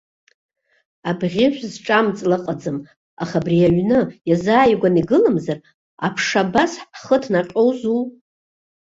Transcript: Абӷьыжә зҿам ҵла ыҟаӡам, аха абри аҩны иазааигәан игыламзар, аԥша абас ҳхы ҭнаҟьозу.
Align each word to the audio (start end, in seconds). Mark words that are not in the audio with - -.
Абӷьыжә 1.09 1.61
зҿам 1.71 2.07
ҵла 2.17 2.37
ыҟаӡам, 2.37 2.77
аха 3.23 3.37
абри 3.41 3.65
аҩны 3.67 3.99
иазааигәан 4.29 4.95
игыламзар, 5.01 5.59
аԥша 6.05 6.43
абас 6.47 6.71
ҳхы 6.97 7.17
ҭнаҟьозу. 7.23 8.01